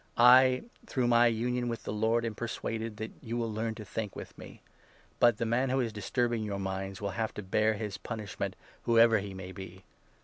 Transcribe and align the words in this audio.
I, 0.17 0.63
through 0.87 1.05
my 1.09 1.27
union 1.27 1.67
with 1.67 1.83
the 1.83 1.93
Lord, 1.93 2.23
10 2.23 2.31
am 2.31 2.33
persuaded 2.33 2.97
that 2.97 3.11
you 3.21 3.37
will 3.37 3.53
learn 3.53 3.75
to 3.75 3.85
think 3.85 4.15
with 4.15 4.35
me. 4.35 4.63
But 5.19 5.37
the 5.37 5.45
man 5.45 5.69
who 5.69 5.79
is 5.79 5.93
disturbing 5.93 6.43
your 6.43 6.57
minds 6.57 6.99
will 6.99 7.11
have 7.11 7.35
to 7.35 7.43
bear 7.43 7.75
his 7.75 7.99
punish 7.99 8.39
ment, 8.39 8.55
whoever 8.85 9.19
he 9.19 9.35
may 9.35 9.51
be. 9.51 9.83